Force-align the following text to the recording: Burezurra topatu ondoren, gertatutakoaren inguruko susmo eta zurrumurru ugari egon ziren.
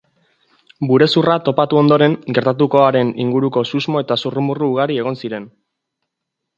Burezurra 0.91 1.35
topatu 1.49 1.81
ondoren, 1.83 2.17
gertatutakoaren 2.39 3.13
inguruko 3.27 3.67
susmo 3.75 4.05
eta 4.05 4.21
zurrumurru 4.25 4.75
ugari 4.75 5.03
egon 5.07 5.25
ziren. 5.25 5.51